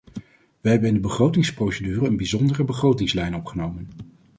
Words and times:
We 0.61 0.69
hebben 0.69 0.87
in 0.87 0.93
de 0.93 0.99
begrotingsprocedure 0.99 2.07
een 2.07 2.17
bijzondere 2.17 2.63
begrotingslijn 2.63 3.35
opgenomen. 3.35 3.87